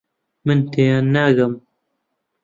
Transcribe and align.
من 0.45 0.59
تێیان 0.71 1.05
ناگەم. 1.15 1.53